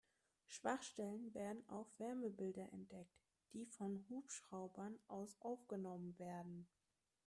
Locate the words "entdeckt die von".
2.69-4.03